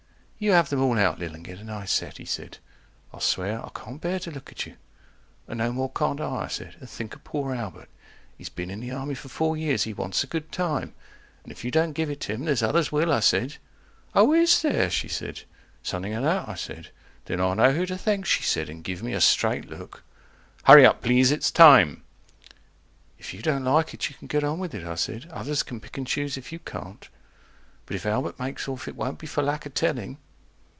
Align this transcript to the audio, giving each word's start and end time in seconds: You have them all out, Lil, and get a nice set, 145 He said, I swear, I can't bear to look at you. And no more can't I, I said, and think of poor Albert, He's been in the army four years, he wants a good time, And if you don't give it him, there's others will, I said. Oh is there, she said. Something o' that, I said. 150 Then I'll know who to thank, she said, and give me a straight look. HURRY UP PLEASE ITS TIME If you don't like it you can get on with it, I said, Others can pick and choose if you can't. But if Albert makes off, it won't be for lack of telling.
You 0.43 0.53
have 0.53 0.69
them 0.71 0.81
all 0.81 0.97
out, 0.97 1.19
Lil, 1.19 1.35
and 1.35 1.45
get 1.45 1.59
a 1.59 1.63
nice 1.63 1.91
set, 1.91 2.17
145 2.17 2.17
He 2.17 2.25
said, 2.25 2.57
I 3.13 3.19
swear, 3.19 3.63
I 3.63 3.69
can't 3.75 4.01
bear 4.01 4.17
to 4.21 4.31
look 4.31 4.51
at 4.51 4.65
you. 4.65 4.75
And 5.47 5.59
no 5.59 5.71
more 5.71 5.91
can't 5.91 6.19
I, 6.19 6.45
I 6.45 6.47
said, 6.47 6.77
and 6.79 6.89
think 6.89 7.13
of 7.13 7.23
poor 7.23 7.53
Albert, 7.53 7.89
He's 8.35 8.49
been 8.49 8.71
in 8.71 8.79
the 8.79 8.89
army 8.89 9.13
four 9.13 9.55
years, 9.55 9.83
he 9.83 9.93
wants 9.93 10.23
a 10.23 10.25
good 10.27 10.51
time, 10.51 10.95
And 11.43 11.51
if 11.51 11.63
you 11.63 11.69
don't 11.69 11.93
give 11.93 12.09
it 12.09 12.23
him, 12.27 12.45
there's 12.45 12.63
others 12.63 12.91
will, 12.91 13.13
I 13.13 13.19
said. 13.19 13.57
Oh 14.15 14.33
is 14.33 14.63
there, 14.63 14.89
she 14.89 15.07
said. 15.07 15.43
Something 15.83 16.15
o' 16.15 16.23
that, 16.23 16.49
I 16.49 16.55
said. 16.55 16.89
150 17.27 17.27
Then 17.35 17.39
I'll 17.39 17.53
know 17.55 17.71
who 17.73 17.85
to 17.85 17.95
thank, 17.95 18.25
she 18.25 18.41
said, 18.41 18.67
and 18.67 18.83
give 18.83 19.03
me 19.03 19.13
a 19.13 19.21
straight 19.21 19.69
look. 19.69 20.03
HURRY 20.63 20.87
UP 20.87 21.01
PLEASE 21.03 21.29
ITS 21.29 21.51
TIME 21.51 22.01
If 23.19 23.31
you 23.35 23.43
don't 23.43 23.63
like 23.63 23.93
it 23.93 24.09
you 24.09 24.15
can 24.15 24.27
get 24.27 24.43
on 24.43 24.57
with 24.57 24.73
it, 24.73 24.85
I 24.87 24.95
said, 24.95 25.29
Others 25.31 25.61
can 25.61 25.79
pick 25.79 25.99
and 25.99 26.07
choose 26.07 26.35
if 26.35 26.51
you 26.51 26.57
can't. 26.57 27.07
But 27.85 27.95
if 27.95 28.07
Albert 28.07 28.39
makes 28.39 28.67
off, 28.67 28.87
it 28.87 28.95
won't 28.95 29.19
be 29.19 29.27
for 29.27 29.43
lack 29.43 29.67
of 29.67 29.75
telling. 29.75 30.17